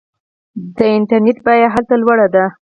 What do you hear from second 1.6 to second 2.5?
هلته لوړه ده.